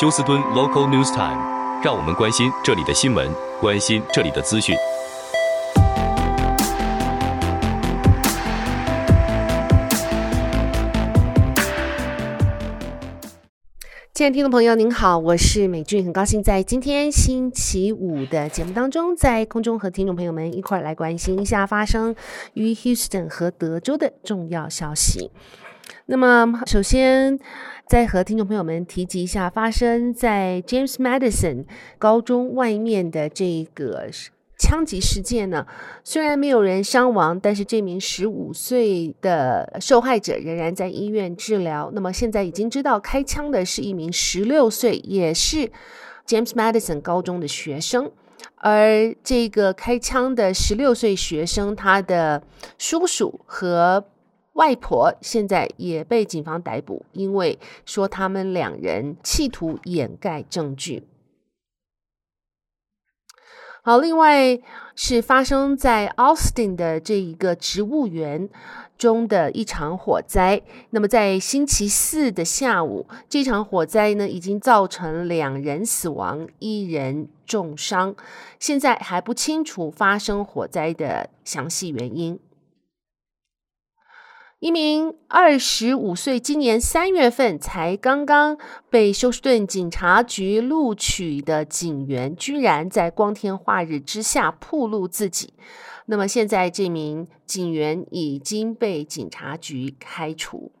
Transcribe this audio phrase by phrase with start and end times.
[0.00, 3.28] 休斯敦 Local News Time，让我们关心这里的新闻，
[3.60, 4.76] 关心这里的资讯。
[14.14, 22.14] 亲爱的听众朋友，您好，我是美俊，很高兴在今天星期五的节目当中，在空中和听众朋友们一块来关心一下发生
[22.54, 25.32] 于 Houston 和德州的重要消息。
[26.06, 27.38] 那么，首先
[27.86, 31.64] 再和听众朋友们提及一下发生在 James Madison
[31.98, 34.08] 高中外面的这个。
[34.60, 35.64] 枪击事件呢，
[36.02, 41.92] 虽然没有人伤亡，但是这名十五岁的受害者仍然在医院治疗。
[41.94, 45.70] 那么现在已经知道开枪的是一名十六岁，也是
[46.26, 48.10] James Madison 高中的学生。
[48.56, 52.42] 而这个开枪的十六岁学生，他的
[52.78, 54.04] 叔叔和
[54.58, 61.04] 外婆现在也被警方逮捕，因为说他们两人企图掩盖证据。
[63.84, 64.58] 好，另外
[64.96, 68.48] 是发生在 Austin 的这一个植物园
[68.98, 70.60] 中的一场火灾。
[70.90, 78.16] 那么在星期四的下午，这场火灾呢已经造成两人死亡，一人重伤。
[78.58, 82.40] 现在还不清楚发生火灾的详细原因。
[84.60, 88.58] 一名二十五岁，今年三月份才刚刚
[88.90, 95.54] 被休斯顿警察局录取的警员，居然在光天化日之下暴露自己。
[96.06, 100.72] 那么现在这名警员已经被警察局开除。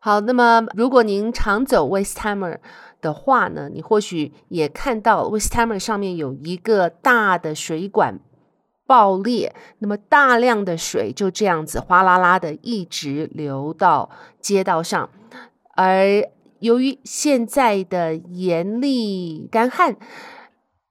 [0.00, 2.60] 好，那么如果您常走 Westheimer
[3.02, 8.20] 的话呢，你或许也看到 Westheimer 上面有一个大的水管。
[8.86, 15.08] 爆裂，那么大量的水就这样子哗啦啦的一直流到街道上，
[15.76, 19.96] 而由于现在的严厉干旱，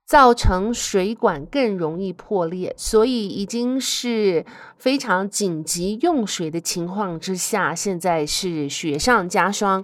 [0.06, 4.46] 造成水管更容易破裂，所以已经是
[4.78, 9.84] 非常紧急用水的情况之下，现在是雪上加霜，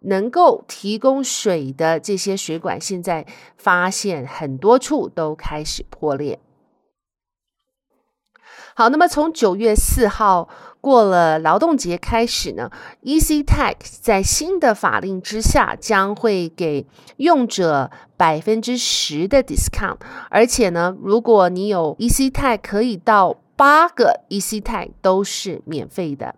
[0.00, 3.26] 能够提供水的这些水管，现在
[3.58, 6.38] 发现很多处都开始破裂。
[8.78, 10.46] 好，那么从九月四号
[10.82, 12.70] 过了劳动节开始呢
[13.02, 19.96] ，EasyTax 在新的法令之下将会给用者百分之十的 discount，
[20.28, 26.34] 而且呢，如果你有 EasyTax，可以到八个 EasyTax 都是免费的。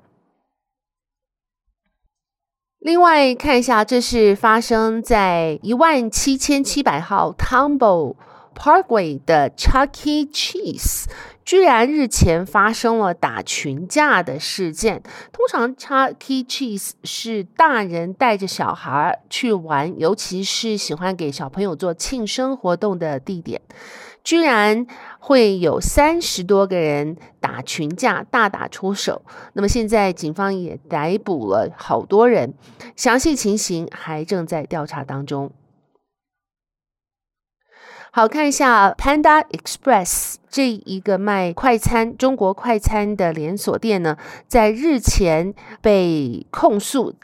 [2.78, 8.15] 另外看一下，这是发生在一万七千七百号 Tomball
[8.59, 10.27] Parkway 的 Chuck E.
[10.27, 11.05] Cheese。
[11.45, 15.03] 居然日前发生了打群架的事件。
[15.33, 16.45] 通常，Chuck E.
[16.45, 23.63] Cheese 是大人带着小孩去玩，尤其是喜欢给小朋友做庆生活动的地点。
[24.23, 24.87] 居然
[25.21, 29.23] 会有三十多个人打群架，大打出手。
[29.55, 32.53] 那么现在警方也逮捕了好多人，
[32.95, 35.51] 详细情形还正在调查当中。
[38.11, 45.53] 好，看一下 Panda Express 这一个卖快餐、中国快餐的连锁店呢，在日前
[45.83, 47.15] 被控诉，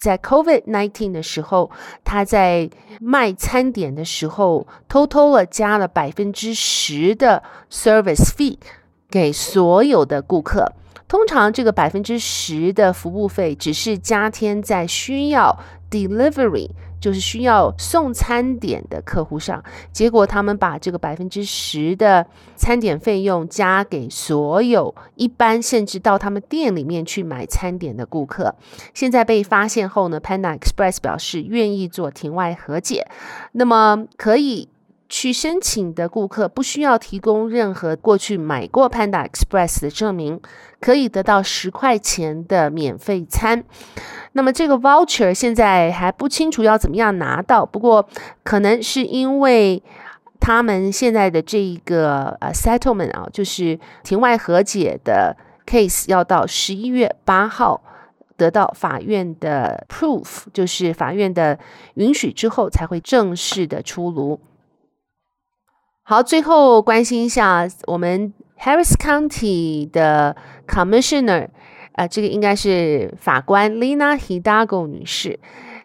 [0.00, 1.70] 在 COVID-19 的时候，
[2.04, 2.70] 他在
[3.00, 8.56] 卖餐点的时候偷偷了加了百分之十的 service fee
[9.10, 10.72] 给所有的顾客。
[11.06, 15.58] 通常这个百分之十的服务费只是加添在需要
[15.90, 16.70] delivery。
[17.00, 22.26] 就是需要送餐点的客户上，结果他们把这个百分之十的
[22.56, 28.54] 餐点费用加给所有一般甚至到他们店里面去买餐点的顾客。
[28.94, 33.06] 现在被发现后呢，Panda Express 表示愿意做庭外和解，
[33.52, 34.68] 那么可以
[35.08, 40.40] 去申请的顾客不需要提供任何过去买过 Panda Express 的证明，
[40.80, 43.64] 可以得到十块钱的免费餐。
[44.32, 48.06] 那么这个 voucher 现在还不清楚要怎么样拿到，不过
[48.44, 49.82] 可能是因为
[50.38, 55.34] 他们现在的这一个呃 settlement 啊，就是庭外和解的
[55.66, 57.82] case 要到十一月八号
[58.36, 61.58] 得到法院的 proof，就是法院的
[61.94, 64.38] 允许之后才会正式的出炉。
[66.10, 70.34] 好，最后关心一下我们 Harris County 的
[70.66, 71.48] Commissioner。
[71.92, 75.38] 啊，这个应该是法官 Lina Hidalgo 女士，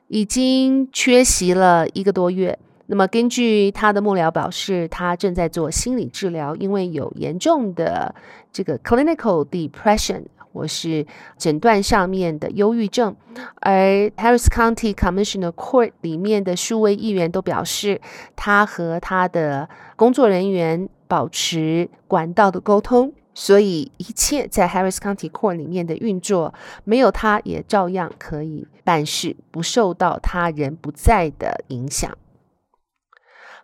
[0.07, 2.57] 已经缺席了一个多月。
[2.85, 8.15] 那么根据她的幕僚表示，她正在做心理治疗，因为有严重的
[8.49, 10.23] 这个 clinical depression
[10.53, 11.05] 或是
[11.38, 13.15] 诊断上面的忧郁症。
[13.61, 18.00] 而 Harris County Commissioner Court 里面的数位议员都表示，
[18.35, 26.53] 他和他的工作人员保持管道的沟通，所以一切在 Harris County Court 里面的运作，
[26.83, 32.15] 没有他也照样可以办事，不受到他人不在的影响。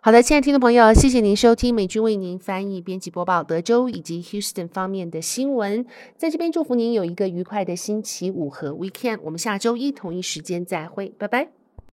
[0.02, 5.84] 好的，亲爱的听众朋友，谢谢您收听美军为您翻译、编辑播报德州以及 Houston 方面的新闻。
[6.16, 9.18] 在这边祝福您有一个愉快的星期五和 Weekend。
[9.22, 11.59] 我们下周一同一时间再会，拜拜。